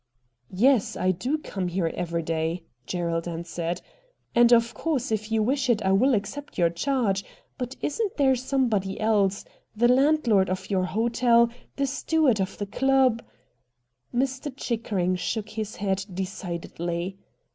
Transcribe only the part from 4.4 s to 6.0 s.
of course, if you wish it I